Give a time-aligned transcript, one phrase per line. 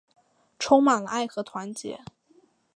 [0.57, 1.99] 充满了爱和团结